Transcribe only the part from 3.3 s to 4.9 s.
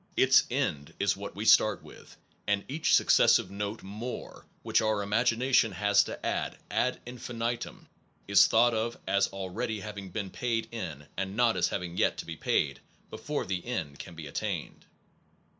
sive note more which